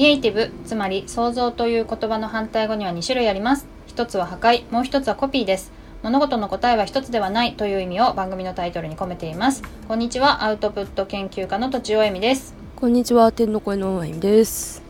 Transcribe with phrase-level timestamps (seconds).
[0.00, 3.66] リエイティブつまり創造という言葉の反対語には2種類あります。
[3.86, 5.72] 一つは破壊もう一つはコピーです。
[6.02, 9.62] 物事の答えは一つではないという意味を番組のタイトルに込めています。
[9.88, 12.54] こんにちはアウトプット研究家のとちおえみです。
[12.76, 14.82] こんにちは天の声のまゆみです。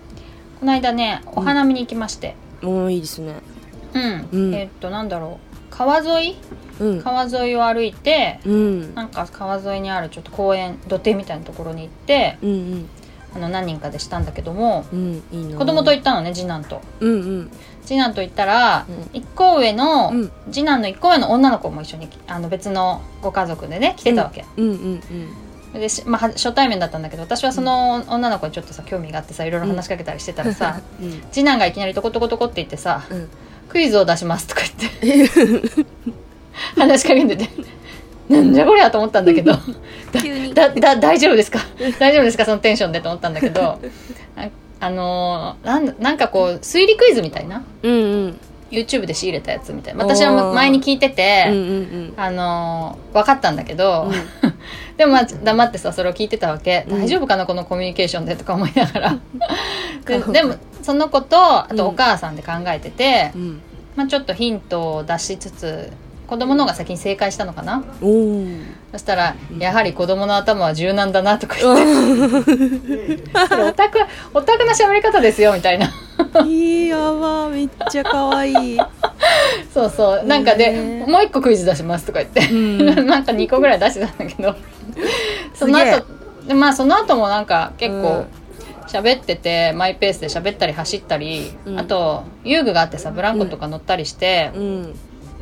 [0.61, 2.37] この間ねお花見に行きまして。
[2.63, 3.35] もういいですね。
[3.93, 4.55] うん、うん。
[4.55, 5.77] えーっとなんだろう。
[5.77, 6.37] 川沿い？
[6.79, 7.03] うん。
[7.03, 8.95] 川沿いを歩いてうん。
[8.95, 12.89] なんか川沿いにあるちょっと公園土手みたいなところに行ってうんうん
[13.35, 15.59] あの何人かでしたんだけどもうんいいな。
[15.59, 16.81] 子供と行ったのね次男と。
[17.01, 17.51] うんうん。
[17.85, 19.19] 次男と行ったら、うん。
[19.19, 20.33] 一個上の、うん。
[20.51, 25.01] 次男の一個上の女の子も一緒にあの別のご家族でね来てたわけ、うんうんうん
[25.73, 31.23] でしまあ、は初対面だったんだけど私はその女の子にちょっとさ興味があってさいろいろ話しかけたりしてたらさ、うん。
[31.31, 33.29] 次男がいきなりトコトコトコって言ってさうん
[33.71, 34.63] 「クイズを出します」とか
[35.03, 35.91] 言って。
[36.77, 37.49] 話しかけてて
[38.31, 39.53] なんじゃこりゃと思ったんだけど。
[40.55, 41.59] だだ大丈夫ですか？
[41.99, 42.45] 大丈夫ですか？
[42.45, 43.79] そのテンションでと思ったんだけど。
[44.37, 44.49] あ
[44.83, 47.63] あのーなんなんかこう推理クイズみたいな？
[47.83, 47.97] うんう
[48.29, 48.41] ん。
[48.71, 50.05] YouTube で仕入れたやつみたいな。
[50.05, 54.11] 私は前に聞いてて、うんうんあのー分かったんだけど、
[54.97, 57.01] でもまあ黙ってさそれを聞いてたわけ、うん。
[57.03, 57.47] 大丈夫かな？
[57.47, 59.19] このコミュニケーションでとか思いながら。
[60.33, 63.61] でもその子とあとお母さんで考えてて、うん。
[63.97, 65.91] まあ、ちょっとヒントを出しつつ
[66.31, 67.83] 子供の方が先に正解したのかな？
[68.93, 73.19] そしたら、やはり子供の頭は柔軟だなとか言って。
[73.35, 73.99] オタク
[74.33, 75.93] オタクな喋り方ですよみたいな。
[76.47, 78.79] いいやばめっちゃ可愛い。
[79.75, 80.25] そうそう。
[80.25, 82.79] なんかで、ねもう一個クイズ出しますとか言って、ん。
[83.09, 84.55] なんか2個ぐらい出してたんだけど。
[85.53, 86.07] その後
[86.47, 88.27] でまあその後もなんか結構
[88.87, 91.81] 喋ってて、マイペースで喋ったり走ったり、うん。
[91.81, 94.95] あと遊具があってさブランコとか乗ったりして、うん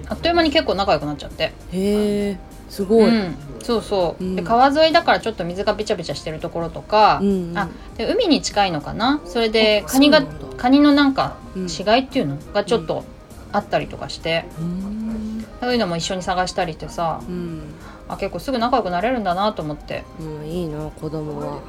[0.09, 1.45] あっという間に結構仲良くなっちゃって。
[1.45, 3.09] へえすごい。
[3.09, 4.37] うん、そうそう、うん。
[4.37, 9.21] で川沿いだからちょっと水がびちゃびちゃしてるところとか、うんあで海に近いのかな？
[9.25, 10.23] それであカニが
[10.57, 11.69] カニのなんかうん。
[11.69, 13.05] 死骸っていうのがちょっと
[13.53, 15.45] あったりとかして、うん。
[15.61, 17.63] そういうのも一緒に探したりしてさうん。
[18.09, 20.05] あ結構すぐ仲良くなれるんだなと思って。
[20.21, 21.61] もういいな子供は。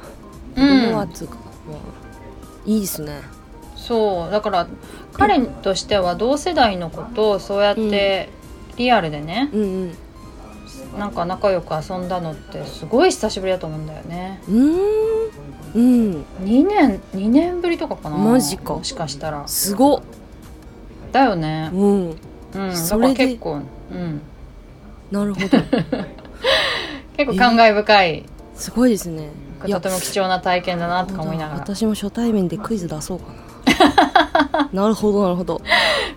[0.54, 0.90] 子うん。
[0.90, 1.36] 供はつうか
[2.66, 3.20] いいですね
[3.80, 4.66] そうだから
[5.12, 8.28] 彼としては同世代の子とそうやって
[8.76, 9.92] リアルでね、うん
[10.98, 14.42] なんか仲良く遊んだのってすごい久しぶりだと思うんだよね。
[14.48, 15.30] うんうーん。
[15.74, 16.24] うん。
[16.42, 18.74] 2年2年ぶりとかかなマジか。
[18.74, 19.46] もしかしたら。
[19.46, 20.02] すごっ。
[21.12, 21.70] だよね。
[21.72, 22.10] うん。
[22.10, 22.16] うん
[22.54, 23.60] だ結構
[23.92, 24.20] うん。
[25.12, 25.46] なるほど。
[27.16, 28.24] 結構感慨深い。
[28.56, 29.30] すごいですね。
[29.60, 31.60] とても貴重な体験だなとか思いながら。
[31.60, 33.49] 私も初対面でクイズ出そうかな
[34.72, 35.60] なるほどなるほど。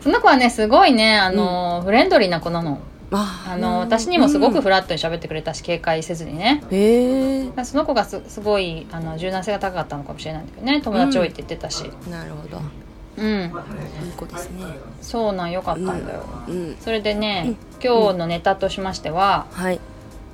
[0.02, 2.80] その子はねすごいねあの、フレンドリーな子なの。
[3.12, 3.46] あ。
[3.52, 4.62] あの私にもすごくうん。
[4.62, 6.64] フラットに喋ってくれたし警戒せずにね。
[6.72, 11.84] へえその子がすすごいあの柔軟性が高かったのかもしれないんだけどね友達多いって言ってたし。
[12.10, 12.62] なるほど。
[13.16, 13.42] うん、
[14.04, 14.66] いい子ですね。
[15.02, 16.78] そうなんよかったんだよ、うん。
[16.80, 19.80] それでね、今日のネタとしましては、はい。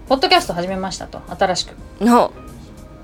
[0.07, 1.21] ポッドキャスト始めましたと。
[1.27, 1.75] 新しく。
[2.03, 2.29] な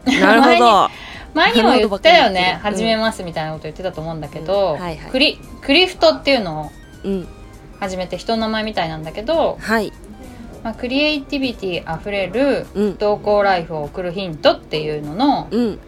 [0.06, 0.90] なるほど
[1.35, 4.78] 前にも言ったよね始めますみたいなこと言ってたと思うんだけど、
[5.12, 6.69] クリクリフトっていうのを
[7.03, 7.28] うん。
[7.79, 9.91] 始めて人の名前みたいなんだけど、はい。
[10.63, 12.94] まあ、クリエイティビティあふれるうん。
[12.96, 15.79] 投稿ライフを送るヒントっていうのの、うん。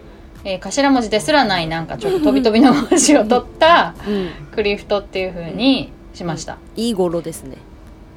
[0.43, 4.29] えー頭文字ですらないなんかちょっと飛び飛びの文字を取ったうん。
[4.51, 7.57] クリフトっていう風にしました、いい語呂ですね。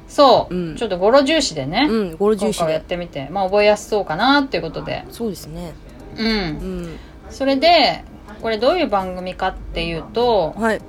[0.07, 0.75] そう、うん。
[0.75, 5.05] ちょっと語呂重視でね、うん語呂重視今回はやっでてみて、まあ、覚えやすそうかなっていうことで。
[5.09, 5.73] そうですね。
[6.17, 6.27] うん。
[6.27, 8.03] うんそれで
[8.41, 10.81] これどういう番組かっていうとはい。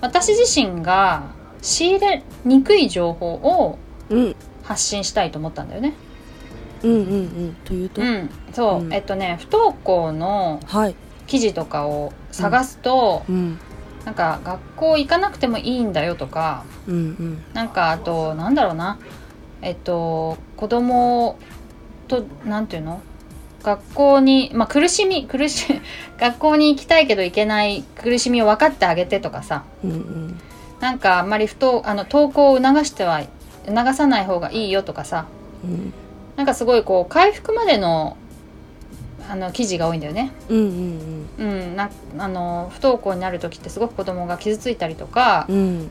[0.00, 3.78] 私自身が仕入れにくい情報を
[4.10, 4.36] うん。
[4.62, 5.94] 発信したいと思ったんだよね。
[6.82, 7.02] うんうんう
[7.50, 7.56] ん。
[7.64, 8.00] というと？
[8.00, 8.30] うん。
[8.52, 8.92] そう、うん。
[8.92, 10.94] えっとね不登校のはい。
[11.26, 13.58] 記事とかを探すと、うん。
[14.04, 17.44] なんか学校行かなくてもいいんだよとかうんうん。
[17.54, 18.98] なんかあとなんだろうな。
[19.62, 21.38] えっと子供
[22.08, 23.00] となんていうの？
[23.62, 25.80] 学校に、まあ、苦しみ苦し
[26.18, 29.62] 学校に行きたいけど行けない苦しみを分かってあげてとかさ。
[29.84, 30.40] うんうん。
[30.80, 33.22] なんかあんまり不登あの登校を促しては
[33.66, 35.26] 促さない方がいいよとかさ。
[35.64, 35.92] うん。
[36.36, 38.16] なんかすごいこう回復までの
[39.28, 40.32] あの記事が多いんだよね。
[40.48, 45.46] うんうんうん、なあの不登校になる時ってすごく子供が傷ついたりとか、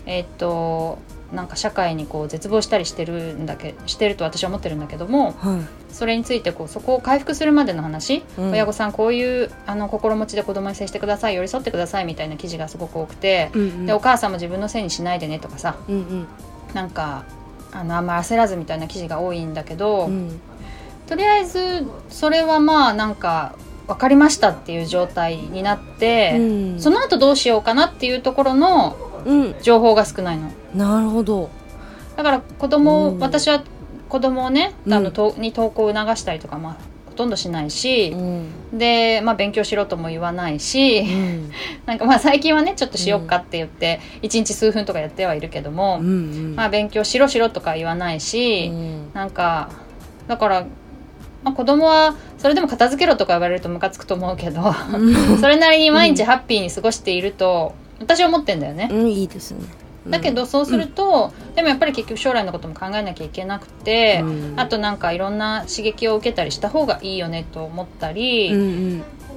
[0.06, 1.00] えっと
[1.32, 5.94] なんか社会にこう絶望したりしてるんだけしてると私は思ってるんだけどもはい。
[5.94, 8.52] それについてこうそこを回復するまでの話、うん。
[8.52, 13.86] 親御さんこういうあの心持ちで子供に接してください寄り添ってくださいみたいな記事がすごく多くて、うんうん。
[13.86, 16.28] でお母さんも自分のせいにしないでねとかさうんうん。
[16.74, 17.24] なんか
[17.72, 20.42] あのあんま焦らずみたいな記事が多いんだけど、うん
[21.08, 23.56] とりあえずそれはまあなんか
[23.88, 26.80] 分かりましたっていう状態になって、うん。
[26.80, 28.96] その後どうしようかなっていうところの
[29.26, 29.56] うん。
[29.62, 30.52] 情報が少ないの。
[30.74, 31.50] なるほど。
[32.16, 33.20] だから子供、うん。
[33.20, 33.64] 私は
[34.10, 34.94] 子供をねうん。
[34.94, 36.78] あの、とに登校を促したりとか、まあ、
[37.08, 38.78] ほとんどしないしう、ん。
[38.80, 41.52] で、まあ、勉強しろとも言わないし、うん。
[41.86, 46.56] なんかまあ最近はねちょっとしよっかって言って、一日数分とかやってはいるけども、うんうん。
[46.56, 49.12] まあ、勉強しろしろとか言わないし、うん。
[49.14, 49.70] なんか
[50.28, 50.66] だから、
[51.44, 54.62] まあ、子供はそれでも片付けろとか言われるとムカつくと思うけど
[55.40, 58.90] それなりに毎日ハッピーに過ごしていると私は思ってんだよね。
[58.92, 59.62] うんいいですね。
[60.08, 64.60] だけどそうすると、でもやっぱり結局将来のことも考えなきゃいけなくて、うん。
[64.60, 68.62] あとなんかいろんな刺激を受けたりした方がいいよねと思ったり、うん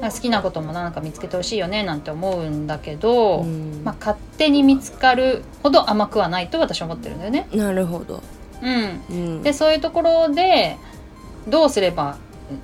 [0.00, 0.10] うん。
[0.10, 3.82] 好きなこともなんか見つけてほしいよねなんて思うんだけど、うん。
[3.84, 7.46] まあ、勝手に見つかるほど甘くはないと私は思ってるんだよね。
[7.52, 8.22] なるほど。
[8.62, 9.42] うん、うん。
[9.42, 10.78] でそういうところで
[11.48, 12.16] どうすれば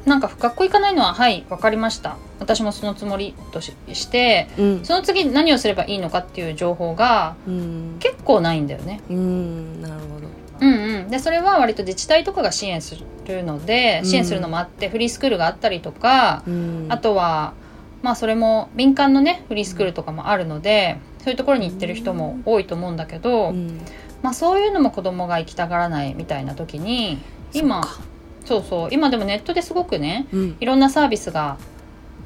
[0.05, 2.17] なんか学校行かないのははい分かりました。
[2.39, 4.85] 私もそのつもりとししてうん。
[4.85, 7.97] その次何をすればいいのかっていう情報がうん。
[7.99, 9.01] 結構ないんだよね。
[9.09, 10.29] うんなるほど。
[10.61, 12.95] うんうん、でそれは割と自治体とかが支援す
[13.27, 14.07] るのでうん。
[14.07, 16.87] 支援するのもあって、フリースクールがあったりとか、うん。
[16.91, 17.55] あとは
[18.03, 23.81] まあそれも民間のねフリースクールとかもあるのでそういうところに行ってる人も多いと思うんだけど、うん。
[24.23, 27.19] まあ、そういうのも子供が行きたがらないみたいな時に
[27.55, 27.83] 今
[28.51, 28.89] そうそう。
[28.91, 30.57] 今でもネットですごくねうん。
[30.59, 31.57] いろんなサービスが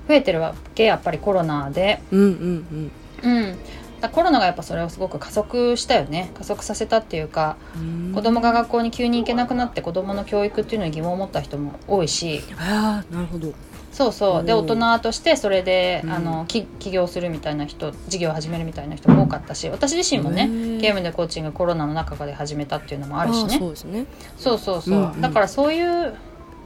[0.09, 2.01] 増えてるわけやっぱりコロナで。
[2.11, 2.91] うんうん
[3.23, 3.51] うん。
[3.51, 3.59] だか
[4.01, 6.31] らコロナがやっぱそれをすごく加速したよね。
[6.33, 8.13] 加速させたっていうかうん。
[8.15, 12.43] 子供が学校に急に行けなくなって子供の教育っていうのに疑問を持った人も多いし。
[12.59, 13.53] ああなるほど
[13.95, 14.45] そうそう。
[14.45, 14.59] でうん。
[14.67, 16.11] 大人としてそれで、うん。
[16.11, 20.49] あのき起業するみたいな人事業を始めるみたいな人も多かったし私自身もね
[20.81, 24.07] ゲームでコーチングコロナの中で始めたっていうのもあるしーねそうですね。
[24.37, 25.21] そうそうそう、うんうん。
[25.21, 26.15] だからそういう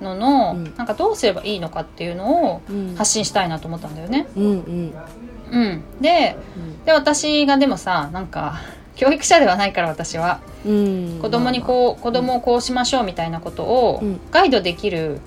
[0.00, 0.74] のの、うん。
[0.76, 2.94] なんかどうすればいいのかっていうのをうん。
[2.96, 4.26] 発信したいなと思ったんだよね。
[4.34, 4.94] うんうん。
[5.50, 6.36] うん、で
[6.84, 8.60] で私がでもさなんか
[8.96, 10.40] 教育者ではないから私は。
[10.66, 11.18] うん。
[11.20, 14.20] 子供にこう子供をこうしましょうみたいなことをうん。
[14.30, 15.20] ガイドできる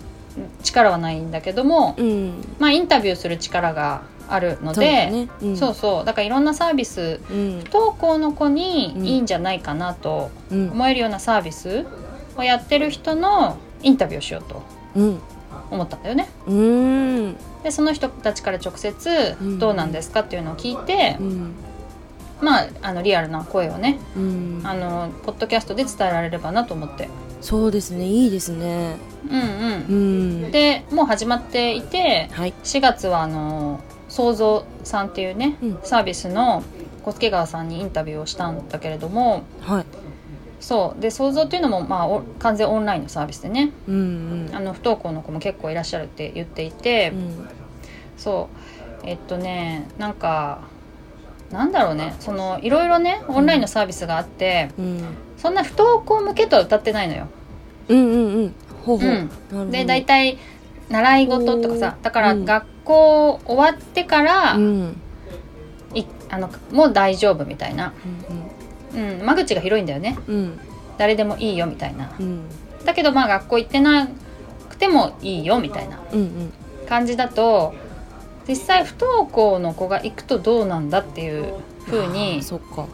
[0.63, 2.33] 力はないんだけども、うん。
[2.59, 5.29] まあインタビューする力があるのそうね。
[5.41, 5.57] うん。
[5.57, 6.05] そうそう。
[6.05, 7.61] だからいろんなサービスうん。
[7.65, 11.85] 不登校の子にいいんじゃないかなとうん思えるようなサービス
[12.37, 14.63] をやってる人のインタビューをしようと
[14.95, 15.19] うん。
[15.69, 16.29] 思ったんだよね。
[16.47, 17.35] うん。
[17.63, 19.59] でその人たちから直接うん。
[19.59, 21.53] どうなんですかっていうのを聞いて、うん。
[22.41, 24.61] まああのリアルな声をねうん。
[24.63, 27.09] あのポッドキャストで伝えられればなと思って。
[27.41, 28.97] そうですねいいですね。
[29.29, 29.43] うんう
[29.89, 32.53] うん、んでもう始まっていてはい。
[32.63, 33.79] 4月はあの
[34.09, 35.79] 創造さんっていうね、うん。
[35.83, 36.63] サービスの
[37.03, 39.85] 小助川さんにインタビューをしたんだけれどもはい。
[40.59, 41.01] そう。
[41.01, 43.71] で創造っていうのも、まあ、お完全オンラインのサービスでね。
[43.87, 44.55] うんうん。
[44.55, 47.47] あの不登校の子も結構いらっしゃるって言っていて、うん。
[48.17, 48.49] そ
[49.03, 49.07] う。
[49.07, 50.61] えっとねなんか
[51.51, 52.15] なんだろうね。
[52.19, 55.03] そのいろいろねオンラインのサービスがあって、うん
[55.41, 57.27] そんな不登校向けとは歌ってないのよ。
[57.89, 58.55] うんうんうん。
[58.85, 59.71] ほうほう、うん。
[59.71, 60.37] で大体
[60.89, 62.45] 習い事とかさだからうん。
[62.45, 64.63] 学校終わってから、うん。
[64.63, 65.01] うん
[65.93, 67.91] いあのもう大丈夫みたいな、
[68.95, 70.17] うん、間口が広いんだよね。
[70.27, 70.35] うん。
[70.35, 70.59] うん
[70.97, 72.13] 誰でもいいよみたいな。
[72.19, 72.43] うん。
[72.85, 74.07] だけどまあ学校行ってな
[74.69, 76.53] くてもいいよみたいなうんうん。
[76.87, 77.73] 感じだと
[78.47, 81.55] 実際不登校の子が行くとどうなんだっていう
[81.87, 82.85] 風あにーそっか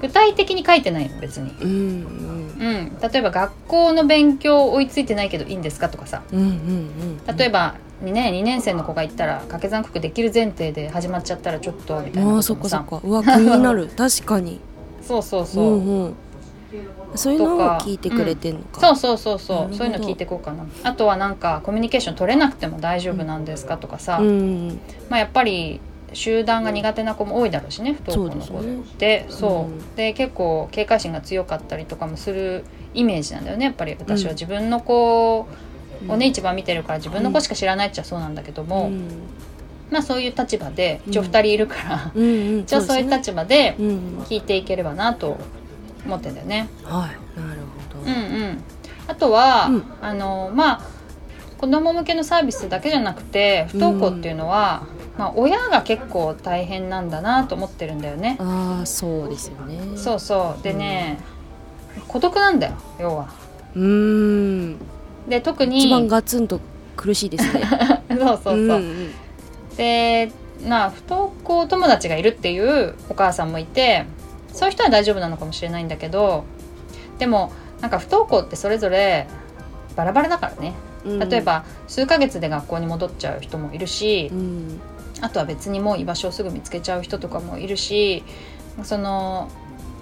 [0.00, 2.50] 具体的に書いてないの別に、うんうん。
[2.60, 6.22] うん、例えば学校の勉強追いついてないけどいいんですかとかさ。
[6.32, 7.36] うんうんうん。
[7.36, 13.00] 例えば2年2年生の子が行ったら掛け算九九できる前提で始まっちゃったらちょっとみたいなあそっかそっか。
[13.02, 13.88] うわ気になる。
[13.96, 14.60] 確かに。
[15.02, 16.14] そうそうそう、うんうん。
[17.14, 18.80] そういうのを聞いてくれてんのか。
[18.80, 19.74] そうそうそうそなるほど。
[19.74, 20.64] うそういうの聞いていこうかな。
[20.84, 24.80] あとはなんかコミュニケーション取れなくても大丈夫なんですかとかさ、うん。
[25.08, 25.80] まあ、やっぱり
[26.12, 28.80] 集団が苦手な子も多いだろうしね不登校の子そうですね。
[28.80, 29.72] ってそう。
[29.72, 29.94] うん。
[29.96, 32.64] で結構警戒心が強かったりとかもする
[32.94, 33.96] イメージなんだよねやっぱり。
[33.98, 34.36] 私はうん。
[34.36, 39.08] 自分の子をね、うん一番見てるから自分の子しか知らないっちゃそうなんだけども、うん。
[39.90, 44.18] まあそういう立場で一応うん2人いるから、うんうん一応そういう立場でうん。
[44.26, 45.38] 聞いていければなと
[46.04, 46.68] 思ってんだよね。
[46.84, 47.40] はい。
[47.40, 47.60] なる
[47.92, 48.04] ほど。
[48.04, 48.12] うんう
[48.52, 48.64] ん、
[49.06, 49.84] あとは、うん。
[50.00, 51.00] あのまあ
[51.58, 54.86] 子供向けのサービスだけじゃなくて不登校っていうのは、
[55.18, 58.36] まあ、親が結構大変なんだなと思ってるんだよね。
[58.38, 59.96] ああそうですよね。
[59.96, 60.62] そうそう。
[60.62, 61.18] でね、
[62.08, 63.28] 孤独なんだよ要は。
[63.74, 64.76] うーん。
[65.28, 66.60] で特に一番ガツンと
[66.96, 67.62] 苦しいですね。
[68.08, 68.54] そうそうそう。
[68.54, 69.10] んん。
[69.76, 70.32] で
[70.66, 74.04] まあ不登校友達がいるっていうお母さんもいて
[74.52, 76.44] そういう人は大丈夫なのかもしれないんだけど
[77.18, 79.26] でもなんか不登校ってそれぞれ
[79.96, 80.74] バラバラだからね。
[81.04, 81.18] うん。
[81.28, 84.80] 例えば数ヶ月で学校に戻っちゃう人もいるしう、ん
[85.20, 88.22] あとは別にもう居場所をすぐ見つけちゃう人とかもいるし
[88.82, 89.48] その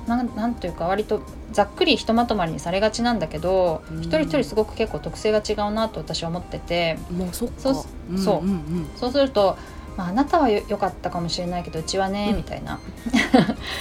[0.06, 1.22] なんなんというか割と
[1.52, 4.00] ざっくりひとまとまりにされがちなんだけど、うん。
[4.00, 6.98] 一人一人すごく結構特性が違うなと私は思ってて。
[7.10, 7.54] まあそっか。
[7.58, 8.44] そうそう。
[8.44, 9.56] んんそうすると、
[9.96, 12.36] まあ、あなたはよ良かったかもしれないけどうちはね、うん。
[12.36, 12.80] みたいな。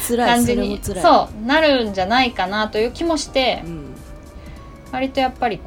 [0.08, 0.29] 辛い。
[0.29, 3.96] そ感じにそうなるんじゃないかなという気もしてうん。
[4.91, 5.60] 割とやっぱり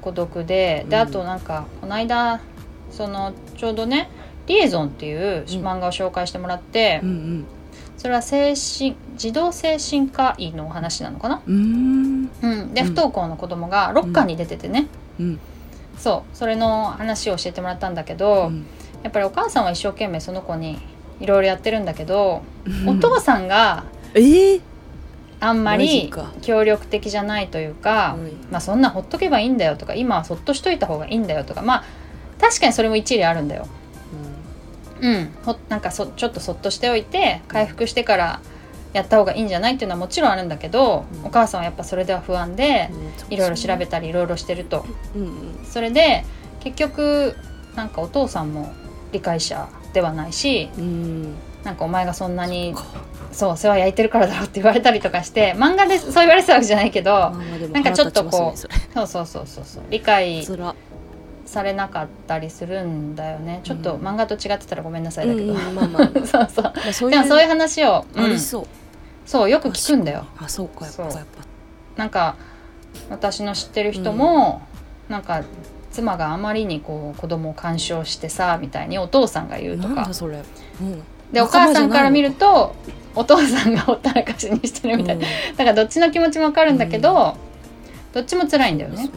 [0.00, 1.02] 孤独ででうん。
[1.02, 2.40] あとなんかこの間
[2.90, 4.10] そのちょうどね
[4.48, 7.46] 「リエゾン」っていう漫画を紹介してもらって、うん
[7.96, 12.26] それは精神児童精神科医のお話なのかな、うん。
[12.26, 12.86] でうん。
[12.86, 14.86] 不登校の子供がロッカーに出ててね、
[15.18, 15.40] うん。
[15.98, 16.36] そう。
[16.36, 18.66] それの話を教えてもらったんだけど、うん。
[19.02, 20.78] やっぱりお母さんは一生懸命その子に
[21.18, 22.42] いろいろやってるんだけど、
[22.86, 23.82] お父さんが
[24.14, 24.60] えー？
[25.40, 26.32] あんまりか。
[26.40, 31.84] 協力的じゃないというか、うんまあそんなほっとけばいいんだよとか今はそっとしといた方がいいんだよとかまあ
[32.40, 33.66] 確かにそれも一理あるんだよ。
[35.00, 38.40] うん、ほなんかそちょっとそっとしておいて回復してから
[38.92, 41.26] やった方がいいんじゃないっていうのはもちろんあるんだけど、うん。
[41.26, 42.90] お母さんはやっぱそれでは不安で
[43.28, 43.34] うん。
[43.34, 44.84] いろいろ調べたりいろいろしてると。
[45.14, 46.24] うんうんそれで
[46.60, 47.36] 結局
[47.76, 48.72] なんかお父さんも
[49.12, 51.34] 理解者ではないしうん。
[51.64, 52.74] なんかお前がそんなに
[53.32, 57.30] そう世話焼いてるからだろって言われたりとかして漫画でそう言われてたわけじゃないけど
[57.72, 58.68] なんかちょっとこうそ
[59.02, 59.82] うそうそうそうそう。
[59.90, 60.46] 理解
[61.48, 63.60] されなかったりするんだよね。
[63.64, 66.10] ちょっとうん漫画と違ってたらごめんなさいだけど、うんうんまあまあ。
[66.26, 66.64] そうそう。
[66.64, 68.38] まあそうでもそういう話を、うん。
[68.38, 68.66] そう。
[69.24, 70.26] そうよく聞くんだよ。
[70.38, 70.84] あそうか。
[70.84, 71.26] やっぱやっ
[71.96, 72.36] なんか
[73.08, 74.60] 私の知ってる人も、
[75.08, 75.42] なんか
[75.90, 79.88] 妻があまりにこう子供を干渉してさみたいにお父さんが言うとか。
[79.88, 80.42] ぱなんだそれ。
[80.82, 81.02] うん。
[81.32, 82.74] でお母さんから見ると
[83.14, 85.26] お父さんがほったらかしにしてるみたいな、
[85.56, 87.36] だからどっちの気持ちもわかるんだけど、
[88.12, 89.04] どっちも辛いんだよね。
[89.04, 89.10] ね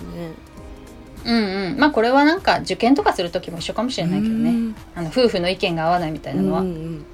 [1.25, 1.35] うん
[1.71, 1.77] うん。
[1.77, 4.49] まあこれはなんか受験とかする時も一緒かもしれないけどね。
[4.49, 4.75] うん。
[4.95, 7.05] あの夫婦の意見が合わないみたいなのは、うん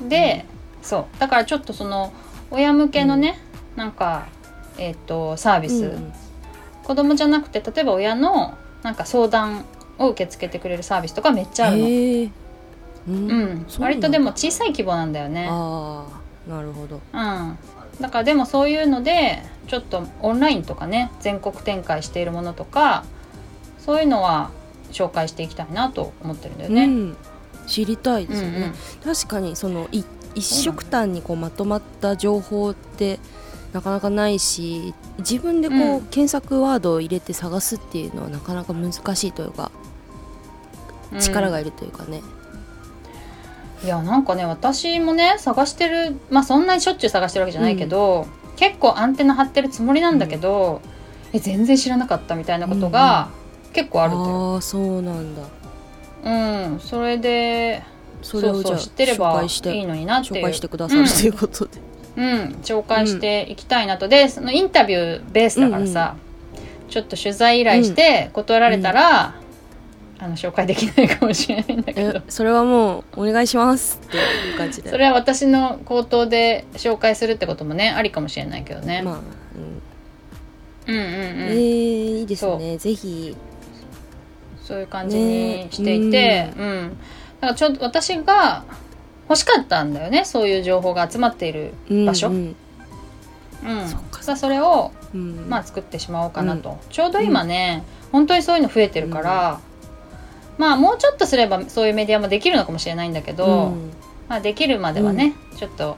[0.00, 0.44] うんで
[0.82, 1.06] そう。
[1.18, 2.12] だからちょっとその
[2.50, 3.38] 親向けのね、
[3.76, 4.26] なんか、
[4.76, 6.12] えっとサービス、うん
[6.84, 9.66] 子供じゃなくて例えば親のなんか相談
[9.98, 12.24] を受け付けてくれるサービスとかめっちゃあるの、へえ。
[12.24, 12.30] う
[13.10, 13.66] うん。
[13.78, 16.06] 割とでも小さい規模なんだよね、あ
[16.48, 16.96] あなるほど。
[16.96, 17.58] うん、
[18.00, 23.04] だからでもそういうのでちょっとオンラインとかね全国展開しているものとか
[23.78, 24.50] そういうのは
[24.92, 26.84] 紹介していきたいなと思ってるんだよね。
[26.84, 27.16] うん。
[27.66, 29.14] 知りたいですよね、うんうん。
[29.14, 30.02] 確かにそのい
[30.34, 33.18] 一色単にこうまとまった情報って
[33.72, 36.00] なかなかないし自分でこう、うん。
[36.06, 39.70] 検索ワードを入れて探すっていうのはなかなか難しいというか
[41.12, 41.20] うん。
[41.20, 42.22] 力がいるというかね、
[43.84, 50.82] いやなんかね私もね探してるまあそんなにしょっちゅう探してるわけじゃないけど、結構アンテナ張ってるつもりなんだけど、
[51.32, 53.28] え全然知らなかったみたいなことが
[53.72, 54.54] 結構あるという。
[54.54, 55.42] ああそうなんだ。
[56.24, 56.30] う
[56.74, 57.82] ん、それで
[58.22, 60.42] それをじゃあそうそう知ってれ紹ばいいのになっていう。
[60.42, 61.80] 紹介してくださるということで、
[62.16, 62.24] うん、
[62.62, 66.16] 紹介していきたいなと、でそのインタビューベースだからさ、
[66.88, 69.36] ちょっと取材依頼して断られたら、
[70.20, 72.18] あの紹介できないかもしれないんだけど。
[72.18, 74.90] えそれはもうお願いしますっていう感じで。
[74.90, 79.20] それは私の口頭で紹介するってこともねありかもしれないけどね、まあ、
[80.88, 80.94] うん。
[80.94, 82.78] うんうんうん、えー、いいですね。
[82.78, 83.36] ぜひ。
[84.64, 86.96] そういう感じにしていて、うん。
[87.40, 88.64] だからちょ私が
[89.28, 91.72] 欲しかったんだよねそういう情報が集まっている
[92.06, 92.56] 場所、うん。
[93.64, 93.88] うん。
[93.88, 95.48] そっかさあそれをうん。
[95.48, 97.82] まあ、作ってしまおうかなと、ちょうど今ね、
[98.12, 99.60] 本当にそういうの増えてるから、
[100.58, 103.90] まあもうちょっとすればそういうメディアもできるのかもしれないんだけど、うん。
[104.28, 105.96] まあ、できるまではね、ちょっと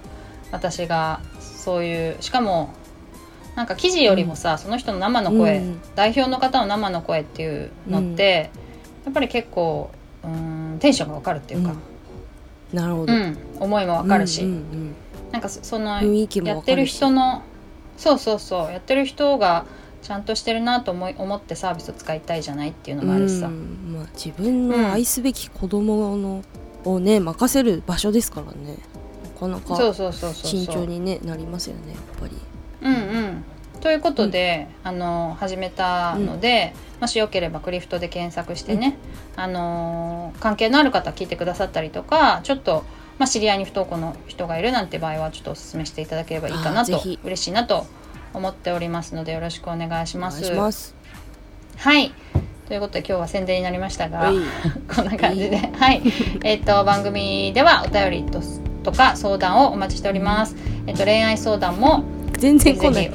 [0.52, 2.72] 私がそういうしかも
[3.56, 5.80] なんか記事よりもさ、その人の生の声、うん。
[5.96, 8.50] 代表の方の生の声っていうのって、
[9.04, 9.90] やっぱり結構
[10.22, 11.74] うんテンションがわかるっていうか、
[12.72, 13.38] なるほど、うん。
[13.58, 14.94] 思いもわかるし、うんうん
[15.32, 17.42] なんかそそのやってる人の
[17.96, 18.72] そうそうそう。
[18.72, 19.64] やってる人が
[20.02, 26.42] ちゃんとしてるなと思い思ってサービスを使いたいじゃないっていうのもあるしさ、うんまあ、自分の愛すべき子供の、
[26.84, 28.78] をね任せる場所ですからね。
[29.22, 30.50] なかなかそうそうそうそうそう。
[30.50, 32.32] 慎重に、ね、なりますよねやっぱり。
[32.82, 33.44] うんうん。
[33.80, 38.98] ということで、あの始めたので、もしよければクリフトで検索してね、
[39.36, 42.84] あの関係のある方聞いてくださったりとかちょっと、
[43.18, 47.02] まあ、知り合いに不登校の人がいるなんて場合はちょっとお勧めしていただければいいかなと。
[47.24, 47.86] 嬉しいなと
[48.34, 50.44] 思っておりますのでよろしくお願いします。
[50.44, 50.94] します。
[51.76, 52.12] はい。
[52.68, 54.36] ということで今日は宣伝になりましたがはい。
[54.94, 56.02] こんな感じで、はい。
[56.44, 58.40] えっ、と、番組ではお便りと
[58.82, 60.56] とか相談をお待ちしております。
[60.86, 62.04] えっ、と、恋愛相談も
[62.38, 63.10] 全然来ない。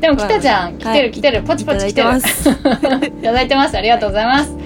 [0.00, 2.20] でも来たじゃん、まあ来てる来てる、ポチポチ来てる。
[2.20, 2.50] す。
[2.50, 2.54] い
[3.22, 3.76] ただいてます。
[3.76, 4.63] ありがとうございます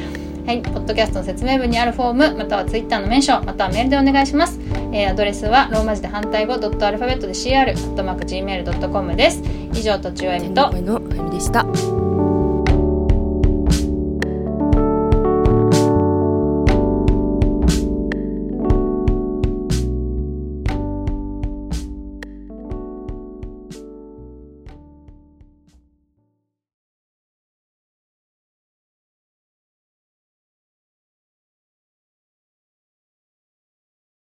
[0.48, 4.58] はい、ポッドキャストの説明文にあるフォームまたはツイッターのメンションまたはメールでお願いします、
[4.94, 9.42] えーアドレスはローマ字で反対語ドットアルファベットで CR アットマーク Gmail.com です。
[9.74, 10.72] 以上とちおえみと。
[10.72, 12.07] のあゆみでした。